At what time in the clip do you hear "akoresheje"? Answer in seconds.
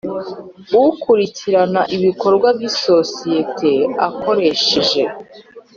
4.07-5.01